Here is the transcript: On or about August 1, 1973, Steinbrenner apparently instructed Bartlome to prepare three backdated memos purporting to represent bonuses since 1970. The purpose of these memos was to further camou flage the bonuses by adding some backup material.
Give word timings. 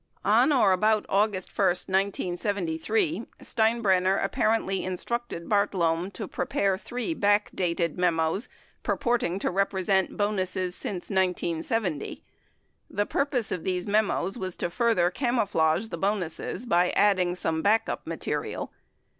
On 0.25 0.51
or 0.51 0.71
about 0.71 1.05
August 1.09 1.55
1, 1.55 1.63
1973, 1.67 3.27
Steinbrenner 3.39 4.17
apparently 4.19 4.83
instructed 4.83 5.47
Bartlome 5.47 6.09
to 6.13 6.27
prepare 6.27 6.75
three 6.75 7.13
backdated 7.13 7.97
memos 7.97 8.49
purporting 8.81 9.37
to 9.37 9.51
represent 9.51 10.17
bonuses 10.17 10.73
since 10.73 11.11
1970. 11.11 12.23
The 12.89 13.05
purpose 13.05 13.51
of 13.51 13.63
these 13.63 13.85
memos 13.85 14.39
was 14.39 14.55
to 14.55 14.71
further 14.71 15.11
camou 15.11 15.47
flage 15.47 15.91
the 15.91 15.99
bonuses 15.99 16.65
by 16.65 16.89
adding 16.95 17.35
some 17.35 17.61
backup 17.61 18.07
material. 18.07 18.71